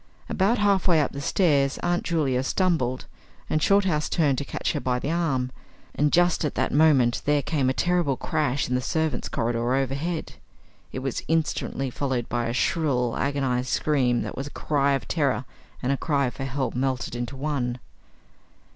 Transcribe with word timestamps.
About 0.29 0.57
half 0.57 0.87
way 0.87 0.99
up 0.99 1.11
the 1.11 1.21
stairs 1.21 1.77
Aunt 1.83 2.01
Julia 2.03 2.41
stumbled 2.41 3.05
and 3.51 3.61
Shorthouse 3.61 4.09
turned 4.09 4.39
to 4.39 4.43
catch 4.43 4.73
her 4.73 4.79
by 4.79 4.97
the 4.97 5.11
arm, 5.11 5.51
and 5.93 6.11
just 6.11 6.43
at 6.43 6.55
that 6.55 6.71
moment 6.73 7.21
there 7.25 7.43
came 7.43 7.69
a 7.69 7.73
terrific 7.73 8.17
crash 8.17 8.67
in 8.67 8.73
the 8.73 8.81
servants' 8.81 9.29
corridor 9.29 9.75
overhead. 9.75 10.33
It 10.91 11.03
was 11.03 11.21
instantly 11.27 11.91
followed 11.91 12.27
by 12.29 12.47
a 12.47 12.51
shrill, 12.53 13.15
agonised 13.15 13.69
scream 13.69 14.23
that 14.23 14.35
was 14.35 14.47
a 14.47 14.49
cry 14.49 14.93
of 14.93 15.07
terror 15.07 15.45
and 15.83 15.91
a 15.91 15.97
cry 15.97 16.31
for 16.31 16.45
help 16.45 16.73
melted 16.73 17.15
into 17.15 17.35
one. 17.35 17.77